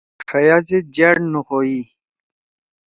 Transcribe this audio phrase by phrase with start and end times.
[0.27, 1.79] ڇھئیا زید جأڑ نُخوئی۔